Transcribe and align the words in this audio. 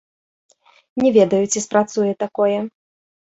Не 1.03 1.09
ведаю, 1.17 1.43
ці 1.51 1.63
спрацуе 1.65 2.13
такое. 2.23 2.57